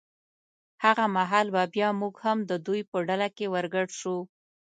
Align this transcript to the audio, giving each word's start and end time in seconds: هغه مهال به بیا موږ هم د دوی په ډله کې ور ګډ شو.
هغه 0.83 1.05
مهال 1.15 1.47
به 1.55 1.63
بیا 1.73 1.89
موږ 2.01 2.15
هم 2.25 2.37
د 2.49 2.51
دوی 2.65 2.81
په 2.89 2.97
ډله 3.07 3.27
کې 3.35 3.45
ور 3.53 3.65
ګډ 3.73 3.89
شو. 3.99 4.17